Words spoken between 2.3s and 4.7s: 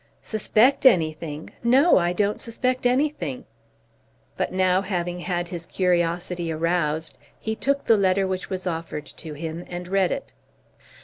suspect anything." But